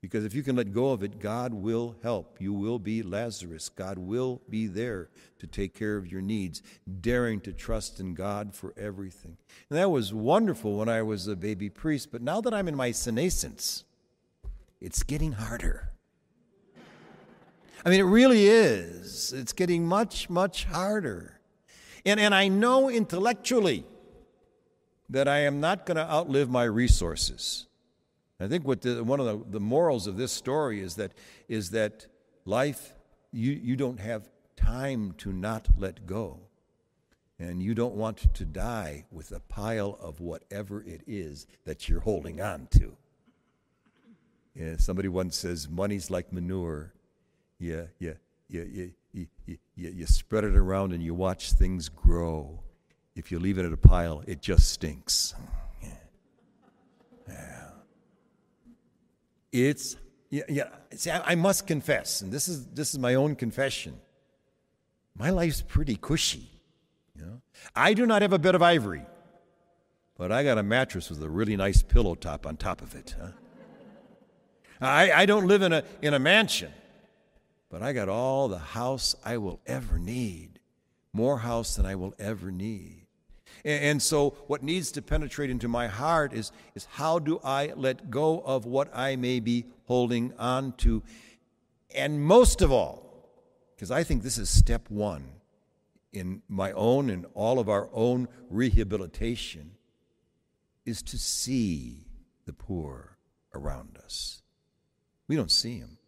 Because 0.00 0.24
if 0.24 0.34
you 0.34 0.42
can 0.42 0.56
let 0.56 0.72
go 0.72 0.90
of 0.90 1.04
it, 1.04 1.20
God 1.20 1.54
will 1.54 1.94
help. 2.02 2.38
You 2.40 2.52
will 2.52 2.80
be 2.80 3.04
Lazarus. 3.04 3.68
God 3.68 3.96
will 3.96 4.42
be 4.50 4.66
there 4.66 5.10
to 5.38 5.46
take 5.46 5.74
care 5.74 5.96
of 5.96 6.10
your 6.10 6.22
needs, 6.22 6.60
daring 7.00 7.40
to 7.42 7.52
trust 7.52 8.00
in 8.00 8.14
God 8.14 8.52
for 8.52 8.74
everything. 8.76 9.36
And 9.70 9.78
that 9.78 9.90
was 9.90 10.12
wonderful 10.12 10.76
when 10.76 10.88
I 10.88 11.02
was 11.02 11.28
a 11.28 11.36
baby 11.36 11.70
priest, 11.70 12.10
but 12.10 12.20
now 12.20 12.40
that 12.40 12.52
I'm 12.52 12.66
in 12.66 12.74
my 12.74 12.90
senescence, 12.90 13.84
it's 14.84 15.02
getting 15.02 15.32
harder. 15.32 15.88
I 17.86 17.88
mean, 17.88 18.00
it 18.00 18.04
really 18.04 18.46
is. 18.46 19.32
It's 19.32 19.54
getting 19.54 19.86
much, 19.86 20.28
much 20.28 20.64
harder. 20.64 21.40
And, 22.04 22.20
and 22.20 22.34
I 22.34 22.48
know 22.48 22.90
intellectually 22.90 23.84
that 25.08 25.26
I 25.26 25.38
am 25.38 25.58
not 25.58 25.86
going 25.86 25.96
to 25.96 26.10
outlive 26.10 26.50
my 26.50 26.64
resources. 26.64 27.66
I 28.38 28.46
think 28.46 28.66
what 28.66 28.82
the, 28.82 29.02
one 29.02 29.20
of 29.20 29.26
the, 29.26 29.52
the 29.52 29.60
morals 29.60 30.06
of 30.06 30.18
this 30.18 30.32
story 30.32 30.80
is 30.80 30.96
that, 30.96 31.12
is 31.48 31.70
that 31.70 32.06
life, 32.44 32.92
you, 33.32 33.52
you 33.52 33.76
don't 33.76 34.00
have 34.00 34.28
time 34.54 35.14
to 35.18 35.32
not 35.32 35.68
let 35.78 36.06
go. 36.06 36.40
And 37.38 37.62
you 37.62 37.74
don't 37.74 37.94
want 37.94 38.34
to 38.34 38.44
die 38.44 39.06
with 39.10 39.32
a 39.32 39.40
pile 39.40 39.98
of 40.00 40.20
whatever 40.20 40.82
it 40.82 41.02
is 41.06 41.46
that 41.64 41.88
you're 41.88 42.00
holding 42.00 42.40
on 42.40 42.68
to. 42.72 42.96
Yeah, 44.54 44.76
somebody 44.78 45.08
once 45.08 45.36
says, 45.36 45.68
money's 45.68 46.10
like 46.10 46.32
manure. 46.32 46.92
Yeah, 47.58 47.82
yeah, 47.98 48.12
yeah, 48.48 48.62
yeah, 48.62 48.86
you, 49.12 49.26
you, 49.46 49.58
you 49.74 50.06
spread 50.06 50.44
it 50.44 50.56
around 50.56 50.92
and 50.92 51.02
you 51.02 51.14
watch 51.14 51.52
things 51.52 51.88
grow. 51.88 52.60
If 53.16 53.32
you 53.32 53.38
leave 53.38 53.58
it 53.58 53.64
in 53.64 53.72
a 53.72 53.76
pile, 53.76 54.22
it 54.26 54.40
just 54.40 54.70
stinks. 54.72 55.34
Yeah. 57.28 57.70
It's 59.52 59.96
yeah, 60.30 60.42
yeah. 60.48 60.68
See, 60.94 61.10
I, 61.10 61.32
I 61.32 61.34
must 61.36 61.66
confess, 61.66 62.22
and 62.22 62.32
this 62.32 62.48
is 62.48 62.66
this 62.66 62.92
is 62.92 62.98
my 62.98 63.14
own 63.14 63.36
confession. 63.36 64.00
My 65.16 65.30
life's 65.30 65.62
pretty 65.62 65.94
cushy. 65.94 66.50
You 67.14 67.24
know, 67.24 67.40
I 67.74 67.94
do 67.94 68.04
not 68.04 68.22
have 68.22 68.32
a 68.32 68.38
bed 68.38 68.56
of 68.56 68.62
ivory, 68.62 69.06
but 70.18 70.32
I 70.32 70.42
got 70.42 70.58
a 70.58 70.64
mattress 70.64 71.08
with 71.08 71.22
a 71.22 71.28
really 71.30 71.56
nice 71.56 71.82
pillow 71.82 72.16
top 72.16 72.46
on 72.46 72.56
top 72.56 72.82
of 72.82 72.96
it. 72.96 73.14
Huh? 73.20 73.28
I, 74.86 75.22
I 75.22 75.26
don't 75.26 75.46
live 75.46 75.62
in 75.62 75.72
a 75.72 75.84
in 76.02 76.14
a 76.14 76.18
mansion, 76.18 76.72
but 77.70 77.82
I 77.82 77.92
got 77.92 78.08
all 78.08 78.48
the 78.48 78.58
house 78.58 79.14
I 79.24 79.38
will 79.38 79.60
ever 79.66 79.98
need, 79.98 80.60
more 81.12 81.38
house 81.38 81.76
than 81.76 81.86
I 81.86 81.94
will 81.94 82.14
ever 82.18 82.50
need. 82.50 83.04
And 83.64 84.02
so, 84.02 84.30
what 84.46 84.62
needs 84.62 84.92
to 84.92 85.02
penetrate 85.02 85.48
into 85.48 85.68
my 85.68 85.86
heart 85.86 86.34
is, 86.34 86.52
is 86.74 86.84
how 86.84 87.18
do 87.18 87.40
I 87.42 87.72
let 87.74 88.10
go 88.10 88.40
of 88.40 88.66
what 88.66 88.94
I 88.94 89.16
may 89.16 89.40
be 89.40 89.64
holding 89.86 90.34
on 90.38 90.72
to? 90.78 91.02
And 91.94 92.20
most 92.20 92.60
of 92.60 92.70
all, 92.70 93.30
because 93.74 93.90
I 93.90 94.04
think 94.04 94.22
this 94.22 94.36
is 94.36 94.50
step 94.50 94.90
one 94.90 95.24
in 96.12 96.42
my 96.46 96.72
own 96.72 97.08
and 97.08 97.24
all 97.34 97.58
of 97.58 97.70
our 97.70 97.88
own 97.92 98.28
rehabilitation, 98.50 99.72
is 100.84 101.02
to 101.02 101.18
see 101.18 102.06
the 102.44 102.52
poor 102.52 103.16
around 103.54 103.98
us. 104.04 104.42
We 105.28 105.36
don't 105.36 105.50
see 105.50 105.78
him. 105.78 105.98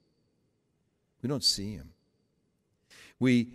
We 1.22 1.28
don't 1.28 1.44
see 1.44 1.72
him. 1.72 1.90
We 3.18 3.48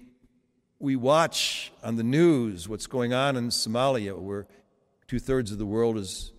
we 0.80 0.96
watch 0.96 1.72
on 1.84 1.96
the 1.96 2.03
news 2.03 2.68
what's 2.68 2.88
going 2.88 3.13
on 3.13 3.38
in 3.38 3.50
Somalia, 3.50 4.18
where 4.18 4.48
two 5.08 5.20
thirds 5.20 5.51
of 5.51 5.60
the 5.60 5.65
world 5.65 5.98
is 5.98 6.32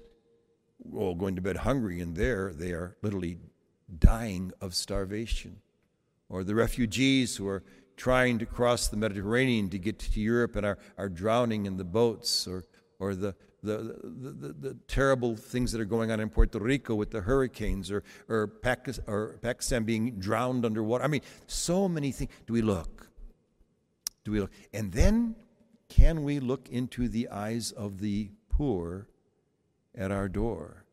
well, 0.84 1.14
going 1.14 1.36
to 1.36 1.42
bed 1.42 1.58
hungry, 1.58 2.00
and 2.00 2.16
there 2.16 2.52
they 2.52 2.72
are 2.72 2.96
literally 3.02 3.38
dying 3.98 4.52
of 4.60 4.74
starvation. 4.74 5.58
Or 6.28 6.42
the 6.42 6.54
refugees 6.54 7.36
who 7.36 7.46
are 7.46 7.62
trying 7.96 8.38
to 8.38 8.46
cross 8.46 8.88
the 8.88 8.96
Mediterranean 8.96 9.68
to 9.70 9.78
get 9.78 9.98
to 9.98 10.20
Europe 10.20 10.56
and 10.56 10.66
are, 10.66 10.78
are 10.98 11.08
drowning 11.08 11.66
in 11.66 11.76
the 11.76 11.84
boats, 11.84 12.48
or, 12.48 12.64
or 13.02 13.14
the, 13.14 13.34
the, 13.62 13.98
the, 14.02 14.54
the, 14.60 14.76
terrible 14.86 15.34
things 15.36 15.72
that 15.72 15.80
are 15.80 15.90
going 15.96 16.10
on 16.10 16.20
in 16.20 16.28
Puerto 16.28 16.58
Rico 16.58 16.94
with 16.94 17.10
the 17.10 17.20
hurricanes, 17.20 17.90
or, 17.90 18.02
or, 18.28 18.46
Pakistan, 18.46 19.04
or 19.08 19.38
Pakistan 19.42 19.84
being 19.84 20.18
drowned 20.18 20.64
underwater. 20.64 21.04
I 21.04 21.08
mean, 21.08 21.22
so 21.46 21.88
many 21.88 22.12
things. 22.12 22.30
Do 22.46 22.52
we 22.52 22.62
look? 22.62 23.12
do 24.24 24.32
we 24.32 24.40
look? 24.40 24.52
And 24.72 24.92
then 24.92 25.36
can 25.88 26.22
we 26.22 26.40
look 26.40 26.68
into 26.68 27.08
the 27.08 27.28
eyes 27.28 27.72
of 27.72 28.00
the 28.00 28.30
poor 28.48 29.08
at 29.94 30.10
our 30.10 30.28
door? 30.28 30.84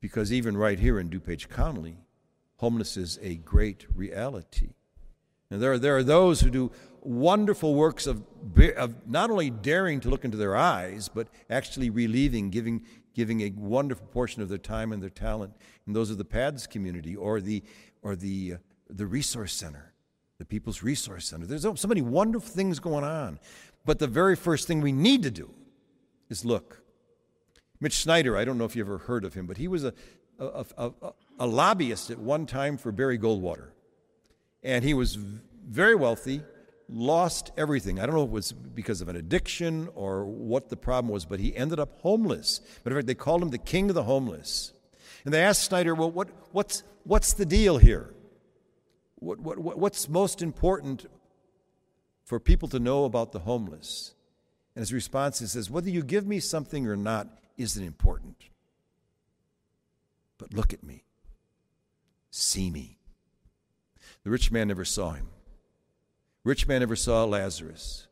Because 0.00 0.32
even 0.32 0.56
right 0.56 0.78
here 0.78 1.00
in 1.00 1.10
DuPage 1.10 1.48
County, 1.48 1.98
homelessness 2.56 3.16
is 3.16 3.18
a 3.22 3.36
great 3.36 3.86
reality. 3.94 4.70
And 5.50 5.62
there 5.62 5.72
are, 5.72 5.78
there 5.78 5.96
are 5.96 6.02
those 6.02 6.40
who 6.40 6.50
do 6.50 6.70
wonderful 7.00 7.74
works 7.74 8.06
of, 8.06 8.22
of 8.76 9.08
not 9.08 9.30
only 9.30 9.50
daring 9.50 10.00
to 10.00 10.10
look 10.10 10.24
into 10.24 10.36
their 10.36 10.56
eyes, 10.56 11.08
but 11.08 11.28
actually 11.48 11.90
relieving, 11.90 12.50
giving, 12.50 12.82
giving 13.14 13.40
a 13.40 13.50
wonderful 13.56 14.06
portion 14.08 14.42
of 14.42 14.48
their 14.48 14.58
time 14.58 14.92
and 14.92 15.02
their 15.02 15.08
talent. 15.08 15.54
And 15.86 15.96
those 15.96 16.10
are 16.10 16.16
the 16.16 16.24
PADS 16.24 16.66
community 16.66 17.16
or 17.16 17.40
the, 17.40 17.62
or 18.02 18.14
the, 18.14 18.54
uh, 18.54 18.56
the 18.90 19.06
resource 19.06 19.54
center. 19.54 19.94
the 20.38 20.44
People's 20.44 20.82
Resource 20.82 21.26
Center. 21.26 21.46
There's 21.46 21.62
so 21.62 21.88
many 21.88 22.02
wonderful 22.02 22.48
things 22.48 22.78
going 22.78 23.04
on. 23.04 23.40
But 23.84 23.98
the 23.98 24.06
very 24.06 24.36
first 24.36 24.66
thing 24.68 24.80
we 24.80 24.92
need 24.92 25.22
to 25.24 25.30
do 25.30 25.50
is 26.30 26.44
look. 26.44 26.82
Mitch 27.80 27.94
Snyder, 27.94 28.36
I 28.36 28.44
don't 28.44 28.58
know 28.58 28.64
if 28.64 28.76
you 28.76 28.82
ever 28.82 28.98
heard 28.98 29.24
of 29.24 29.34
him, 29.34 29.46
but 29.46 29.56
he 29.56 29.68
was 29.68 29.84
a, 29.84 29.92
a, 30.38 30.64
a, 30.76 30.92
a 31.40 31.46
lobbyist 31.46 32.10
at 32.10 32.18
one 32.18 32.46
time 32.46 32.76
for 32.76 32.92
Barry 32.92 33.18
Goldwater. 33.18 33.70
And 34.68 34.84
he 34.84 34.92
was 34.92 35.14
very 35.14 35.94
wealthy, 35.94 36.42
lost 36.90 37.52
everything. 37.56 37.98
I 37.98 38.04
don't 38.04 38.14
know 38.14 38.24
if 38.24 38.28
it 38.28 38.32
was 38.32 38.52
because 38.52 39.00
of 39.00 39.08
an 39.08 39.16
addiction 39.16 39.88
or 39.94 40.26
what 40.26 40.68
the 40.68 40.76
problem 40.76 41.10
was, 41.10 41.24
but 41.24 41.40
he 41.40 41.56
ended 41.56 41.80
up 41.80 42.02
homeless. 42.02 42.60
Matter 42.84 42.96
of 42.96 43.00
fact, 43.00 43.06
they 43.06 43.14
called 43.14 43.42
him 43.42 43.48
the 43.48 43.56
king 43.56 43.88
of 43.88 43.94
the 43.94 44.02
homeless. 44.02 44.74
And 45.24 45.32
they 45.32 45.42
asked 45.42 45.62
Snyder, 45.62 45.94
well, 45.94 46.10
what, 46.10 46.28
what's, 46.52 46.82
what's 47.04 47.32
the 47.32 47.46
deal 47.46 47.78
here? 47.78 48.12
What, 49.20 49.40
what, 49.40 49.58
what's 49.58 50.06
most 50.06 50.42
important 50.42 51.06
for 52.26 52.38
people 52.38 52.68
to 52.68 52.78
know 52.78 53.06
about 53.06 53.32
the 53.32 53.38
homeless? 53.38 54.12
And 54.76 54.82
his 54.82 54.92
response 54.92 55.40
is, 55.40 55.52
says, 55.52 55.70
whether 55.70 55.88
you 55.88 56.02
give 56.02 56.26
me 56.26 56.40
something 56.40 56.86
or 56.86 56.94
not 56.94 57.26
isn't 57.56 57.82
important. 57.82 58.36
But 60.36 60.52
look 60.52 60.74
at 60.74 60.84
me. 60.84 61.04
See 62.30 62.68
me. 62.70 62.97
The 64.28 64.32
rich 64.32 64.52
man 64.52 64.68
never 64.68 64.84
saw 64.84 65.12
him. 65.12 65.26
Rich 66.44 66.68
man 66.68 66.80
never 66.80 66.96
saw 66.96 67.24
Lazarus. 67.24 68.08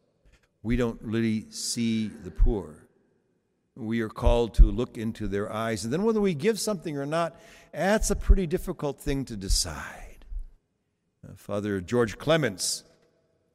We 0.63 0.75
don't 0.75 0.99
really 1.03 1.45
see 1.51 2.09
the 2.09 2.31
poor. 2.31 2.87
We 3.75 4.01
are 4.01 4.09
called 4.09 4.55
to 4.55 4.63
look 4.63 4.97
into 4.97 5.29
their 5.29 5.53
eyes. 5.53 5.85
And 5.85 5.93
then 5.93 6.05
whether 6.05 6.23
we 6.23 6.33
give 6.33 6.59
something 6.59 6.97
or 6.97 7.05
not, 7.05 7.39
that's 7.71 8.11
a 8.11 8.17
pretty 8.17 8.47
difficult 8.47 8.99
thing 8.99 9.27
to 9.27 9.37
decide. 9.37 10.25
Uh, 11.23 11.33
Father 11.37 11.83
George 11.83 12.17
Clements, 12.17 12.85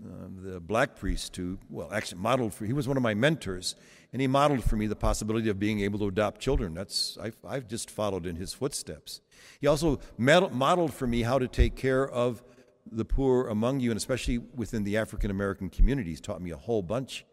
uh, 0.05 0.27
the 0.43 0.59
black 0.59 0.95
priest 0.95 1.35
who, 1.35 1.57
well, 1.67 1.91
actually 1.91 2.21
modeled 2.21 2.53
for, 2.53 2.67
he 2.67 2.73
was 2.73 2.87
one 2.87 2.95
of 2.95 3.01
my 3.01 3.15
mentors, 3.15 3.73
and 4.13 4.21
he 4.21 4.27
modeled 4.27 4.63
for 4.63 4.75
me 4.75 4.85
the 4.85 4.95
possibility 4.95 5.49
of 5.49 5.57
being 5.57 5.79
able 5.79 5.97
to 5.97 6.05
adopt 6.05 6.39
children. 6.39 6.75
That's, 6.75 7.17
I've, 7.19 7.37
I've 7.43 7.67
just 7.67 7.89
followed 7.89 8.27
in 8.27 8.35
his 8.35 8.53
footsteps. 8.53 9.21
He 9.59 9.65
also 9.65 9.99
modeled 10.19 10.93
for 10.93 11.07
me 11.07 11.23
how 11.23 11.39
to 11.39 11.47
take 11.47 11.75
care 11.75 12.07
of 12.07 12.43
the 12.91 13.05
poor 13.05 13.47
among 13.47 13.79
you, 13.79 13.89
and 13.89 13.97
especially 13.97 14.37
within 14.37 14.83
the 14.83 14.97
African 14.97 15.31
American 15.31 15.69
communities, 15.69 16.19
taught 16.19 16.41
me 16.41 16.51
a 16.51 16.57
whole 16.57 16.81
bunch. 16.81 17.25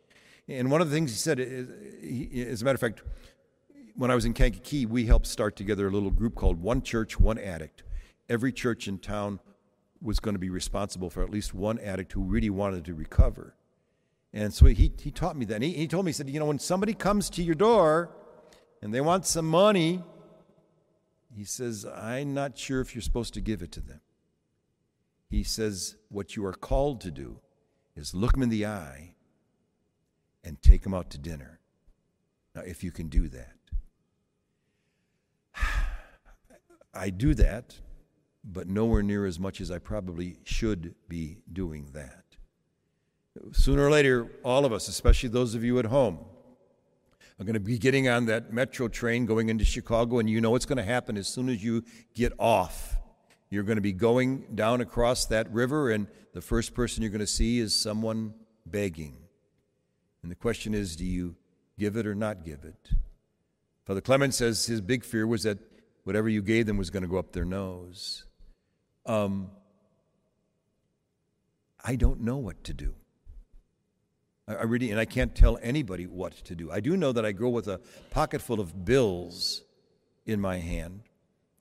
And 0.46 0.70
one 0.70 0.80
of 0.80 0.88
the 0.88 0.96
things 0.96 1.10
he 1.10 1.16
said, 1.16 1.40
is, 1.40 1.68
he, 2.00 2.46
as 2.46 2.62
a 2.62 2.64
matter 2.64 2.76
of 2.76 2.80
fact, 2.80 3.02
when 3.96 4.10
I 4.10 4.14
was 4.14 4.24
in 4.24 4.32
Kankakee, 4.32 4.86
we 4.86 5.06
helped 5.06 5.26
start 5.26 5.56
together 5.56 5.88
a 5.88 5.90
little 5.90 6.10
group 6.10 6.34
called 6.36 6.62
One 6.62 6.80
Church, 6.80 7.18
One 7.18 7.38
Addict. 7.38 7.82
Every 8.28 8.52
church 8.52 8.86
in 8.86 8.98
town 8.98 9.40
was 10.00 10.20
going 10.20 10.34
to 10.34 10.38
be 10.38 10.50
responsible 10.50 11.10
for 11.10 11.24
at 11.24 11.30
least 11.30 11.52
one 11.52 11.78
addict 11.80 12.12
who 12.12 12.22
really 12.22 12.50
wanted 12.50 12.84
to 12.84 12.94
recover. 12.94 13.54
And 14.32 14.54
so 14.54 14.66
he, 14.66 14.92
he 14.98 15.10
taught 15.10 15.36
me 15.36 15.44
that. 15.46 15.56
And 15.56 15.64
he, 15.64 15.72
he 15.72 15.88
told 15.88 16.04
me, 16.04 16.10
he 16.10 16.14
said, 16.14 16.30
you 16.30 16.38
know, 16.38 16.46
when 16.46 16.58
somebody 16.58 16.94
comes 16.94 17.28
to 17.30 17.42
your 17.42 17.54
door 17.56 18.10
and 18.80 18.94
they 18.94 19.00
want 19.00 19.26
some 19.26 19.48
money, 19.48 20.02
he 21.34 21.44
says, 21.44 21.84
I'm 21.84 22.34
not 22.34 22.56
sure 22.56 22.80
if 22.80 22.94
you're 22.94 23.02
supposed 23.02 23.34
to 23.34 23.40
give 23.40 23.62
it 23.62 23.72
to 23.72 23.80
them. 23.80 24.00
He 25.28 25.42
says, 25.42 25.96
what 26.08 26.36
you 26.36 26.46
are 26.46 26.54
called 26.54 27.00
to 27.02 27.10
do 27.10 27.40
is 27.94 28.14
look 28.14 28.32
them 28.32 28.42
in 28.42 28.48
the 28.48 28.64
eye 28.64 29.14
and 30.42 30.60
take 30.62 30.82
them 30.82 30.94
out 30.94 31.10
to 31.10 31.18
dinner. 31.18 31.60
Now, 32.54 32.62
if 32.62 32.82
you 32.82 32.90
can 32.90 33.08
do 33.08 33.28
that. 33.28 33.56
I 36.94 37.10
do 37.10 37.34
that, 37.34 37.76
but 38.42 38.68
nowhere 38.68 39.02
near 39.02 39.26
as 39.26 39.38
much 39.38 39.60
as 39.60 39.70
I 39.70 39.78
probably 39.78 40.38
should 40.44 40.94
be 41.08 41.38
doing 41.52 41.90
that. 41.92 42.24
Sooner 43.52 43.86
or 43.86 43.90
later, 43.90 44.30
all 44.42 44.64
of 44.64 44.72
us, 44.72 44.88
especially 44.88 45.28
those 45.28 45.54
of 45.54 45.62
you 45.62 45.78
at 45.78 45.84
home, 45.84 46.18
are 47.38 47.44
going 47.44 47.54
to 47.54 47.60
be 47.60 47.78
getting 47.78 48.08
on 48.08 48.26
that 48.26 48.52
metro 48.52 48.88
train 48.88 49.26
going 49.26 49.48
into 49.48 49.64
Chicago, 49.64 50.18
and 50.18 50.28
you 50.28 50.40
know 50.40 50.50
what's 50.50 50.66
going 50.66 50.78
to 50.78 50.82
happen 50.82 51.16
as 51.16 51.28
soon 51.28 51.48
as 51.48 51.62
you 51.62 51.84
get 52.14 52.32
off. 52.38 52.96
You're 53.50 53.62
going 53.62 53.76
to 53.76 53.82
be 53.82 53.92
going 53.92 54.46
down 54.54 54.80
across 54.80 55.26
that 55.26 55.50
river, 55.52 55.90
and 55.90 56.06
the 56.34 56.40
first 56.40 56.74
person 56.74 57.02
you're 57.02 57.10
going 57.10 57.20
to 57.20 57.26
see 57.26 57.58
is 57.58 57.74
someone 57.74 58.34
begging. 58.66 59.16
And 60.22 60.30
the 60.30 60.36
question 60.36 60.74
is 60.74 60.96
do 60.96 61.04
you 61.04 61.36
give 61.78 61.96
it 61.96 62.06
or 62.06 62.14
not 62.14 62.44
give 62.44 62.64
it? 62.64 62.90
Father 63.86 64.00
Clement 64.02 64.34
says 64.34 64.66
his 64.66 64.80
big 64.80 65.02
fear 65.02 65.26
was 65.26 65.44
that 65.44 65.58
whatever 66.04 66.28
you 66.28 66.42
gave 66.42 66.66
them 66.66 66.76
was 66.76 66.90
going 66.90 67.02
to 67.02 67.08
go 67.08 67.16
up 67.16 67.32
their 67.32 67.44
nose. 67.44 68.24
Um, 69.06 69.50
I 71.82 71.96
don't 71.96 72.20
know 72.20 72.36
what 72.36 72.62
to 72.64 72.74
do. 72.74 72.94
I 74.46 74.62
really, 74.62 74.90
and 74.90 74.98
I 74.98 75.04
can't 75.04 75.34
tell 75.34 75.58
anybody 75.62 76.06
what 76.06 76.32
to 76.44 76.54
do. 76.54 76.70
I 76.70 76.80
do 76.80 76.96
know 76.96 77.12
that 77.12 77.26
I 77.26 77.32
go 77.32 77.50
with 77.50 77.68
a 77.68 77.80
pocket 78.10 78.40
full 78.40 78.60
of 78.60 78.84
bills 78.86 79.62
in 80.24 80.40
my 80.40 80.56
hand, 80.56 81.02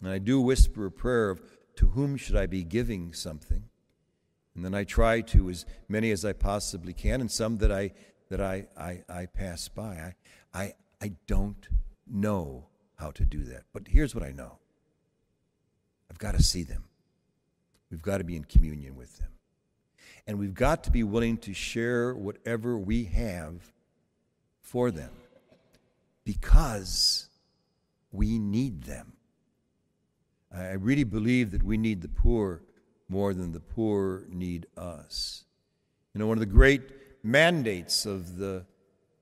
and 0.02 0.10
I 0.10 0.20
do 0.20 0.40
whisper 0.40 0.86
a 0.86 0.92
prayer 0.92 1.30
of, 1.32 1.42
to 1.78 1.88
whom 1.88 2.18
should 2.18 2.36
I 2.36 2.46
be 2.46 2.64
giving 2.64 3.14
something? 3.14 3.64
And 4.56 4.66
then 4.66 4.74
I 4.74 4.84
try 4.84 5.22
to, 5.22 5.50
as 5.50 5.66
many 5.88 6.12
as 6.12 6.26
I 6.26 6.34
possibly 6.34 6.94
can, 6.94 7.22
and 7.22 7.32
some 7.32 7.58
that 7.58 7.72
I, 7.72 7.92
that 8.30 8.42
I, 8.42 8.68
I, 8.78 9.04
I 9.08 9.26
pass 9.28 9.68
by. 9.68 10.14
I, 10.54 10.60
I, 10.60 10.74
I 11.00 11.12
don't 11.28 11.68
know 12.08 12.66
how 12.96 13.12
to 13.12 13.24
do 13.24 13.44
that. 13.44 13.64
But 13.72 13.88
here's 13.88 14.16
what 14.16 14.24
I 14.24 14.32
know 14.32 14.58
I've 16.10 16.18
got 16.18 16.36
to 16.36 16.44
see 16.44 16.64
them, 16.64 16.86
we've 17.92 18.02
got 18.02 18.18
to 18.18 18.24
be 18.24 18.36
in 18.36 18.44
communion 18.44 18.96
with 18.96 19.18
them. 19.18 19.30
And 20.26 20.40
we've 20.40 20.56
got 20.56 20.84
to 20.86 20.92
be 20.92 21.04
willing 21.04 21.38
to 21.40 21.54
share 21.54 22.14
whatever 22.14 22.78
we 22.78 23.06
have 23.06 23.72
for 24.60 24.92
them 24.92 25.12
because 26.26 27.30
we 28.12 28.38
need 28.38 28.84
them. 28.84 29.14
I 30.56 30.74
really 30.74 31.04
believe 31.04 31.52
that 31.52 31.64
we 31.64 31.78
need 31.78 32.02
the 32.02 32.08
poor 32.08 32.64
more 33.10 33.34
than 33.34 33.52
the 33.52 33.60
poor 33.60 34.26
need 34.30 34.68
us. 34.76 35.46
You 36.14 36.20
know, 36.20 36.28
one 36.28 36.38
of 36.38 36.40
the 36.40 36.46
great 36.46 36.82
mandates 37.24 38.06
of 38.06 38.38
the, 38.38 38.66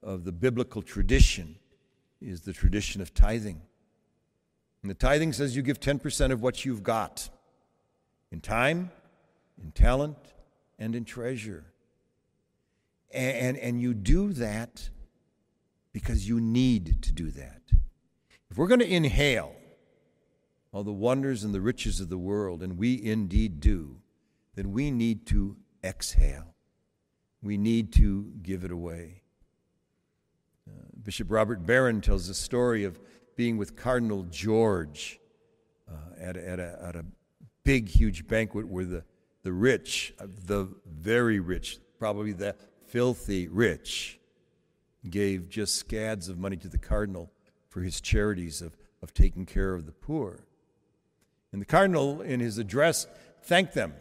of 0.01 0.23
the 0.23 0.31
biblical 0.31 0.81
tradition 0.81 1.55
is 2.21 2.41
the 2.41 2.53
tradition 2.53 3.01
of 3.01 3.13
tithing. 3.13 3.61
And 4.81 4.89
the 4.89 4.95
tithing 4.95 5.33
says 5.33 5.55
you 5.55 5.61
give 5.61 5.79
10% 5.79 6.31
of 6.31 6.41
what 6.41 6.63
you've 6.63 6.83
got 6.83 7.29
in 8.31 8.39
time, 8.39 8.91
in 9.61 9.71
talent, 9.71 10.17
and 10.77 10.95
in 10.95 11.05
treasure. 11.05 11.65
And, 13.11 13.37
and, 13.37 13.57
and 13.57 13.81
you 13.81 13.93
do 13.93 14.33
that 14.33 14.89
because 15.91 16.27
you 16.27 16.39
need 16.39 17.01
to 17.03 17.11
do 17.11 17.31
that. 17.31 17.61
If 18.49 18.57
we're 18.57 18.67
going 18.67 18.79
to 18.79 18.93
inhale 18.93 19.55
all 20.75 20.83
the 20.83 20.91
wonders 20.91 21.45
and 21.45 21.53
the 21.53 21.61
riches 21.61 22.01
of 22.01 22.09
the 22.09 22.17
world, 22.17 22.61
and 22.61 22.77
we 22.77 23.01
indeed 23.01 23.61
do, 23.61 23.95
then 24.55 24.73
we 24.73 24.91
need 24.91 25.25
to 25.27 25.55
exhale. 25.81 26.53
We 27.41 27.57
need 27.57 27.93
to 27.93 28.33
give 28.41 28.65
it 28.65 28.71
away. 28.71 29.21
Uh, 30.67 30.83
Bishop 31.01 31.31
Robert 31.31 31.65
Barron 31.65 32.01
tells 32.01 32.27
the 32.27 32.33
story 32.33 32.83
of 32.83 32.99
being 33.37 33.55
with 33.55 33.77
Cardinal 33.77 34.23
George 34.23 35.19
uh, 35.89 36.19
at, 36.19 36.35
a, 36.35 36.49
at, 36.49 36.59
a, 36.59 36.79
at 36.83 36.95
a 36.97 37.05
big, 37.63 37.87
huge 37.87 38.27
banquet 38.27 38.67
where 38.67 38.85
the 38.85 39.05
the 39.45 39.53
rich, 39.53 40.11
the 40.19 40.67
very 40.91 41.39
rich, 41.39 41.77
probably 41.99 42.33
the 42.33 42.55
filthy 42.87 43.47
rich, 43.47 44.19
gave 45.07 45.49
just 45.49 45.75
scads 45.75 46.29
of 46.29 46.39
money 46.39 46.57
to 46.57 46.67
the 46.67 46.79
cardinal 46.79 47.31
for 47.69 47.81
his 47.81 48.01
charities 48.01 48.59
of, 48.63 48.75
of 49.03 49.13
taking 49.13 49.45
care 49.45 49.75
of 49.75 49.85
the 49.85 49.91
poor. 49.91 50.47
And 51.55 51.61
the 51.61 51.65
cardinal, 51.65 52.19
in 52.19 52.41
his 52.41 52.57
address, 52.57 53.07
thanked 53.43 53.75
them. 53.75 53.93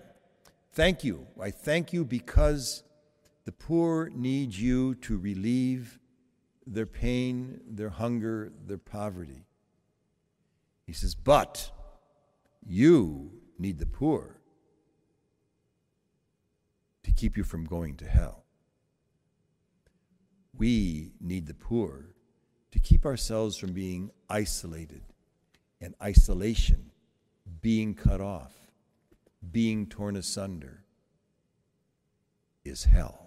Thank 0.72 1.04
you. 1.04 1.28
I 1.40 1.52
thank 1.52 1.92
you 1.92 2.04
because 2.04 2.82
the 3.44 3.52
poor 3.52 4.10
need 4.12 4.56
you 4.56 4.96
to 4.96 5.16
relieve 5.16 6.00
their 6.66 6.84
pain, 6.84 7.60
their 7.64 7.90
hunger, 7.90 8.50
their 8.66 8.78
poverty. 8.78 9.46
He 10.84 10.92
says, 10.92 11.14
but 11.14 11.70
you 12.66 13.30
need 13.56 13.78
the 13.78 13.86
poor 13.86 14.40
to 17.04 17.12
keep 17.12 17.36
you 17.36 17.44
from 17.44 17.66
going 17.66 17.94
to 17.98 18.08
hell. 18.08 18.42
We 20.58 21.12
need 21.20 21.46
the 21.46 21.54
poor 21.54 22.06
to 22.72 22.80
keep 22.80 23.06
ourselves 23.06 23.56
from 23.56 23.74
being 23.74 24.10
isolated, 24.28 25.02
and 25.80 25.94
isolation, 26.02 26.90
being 27.64 27.94
cut 27.94 28.20
off, 28.20 28.53
being 29.50 29.87
torn 29.87 30.16
asunder, 30.16 30.85
is 32.62 32.85
hell. 32.85 33.23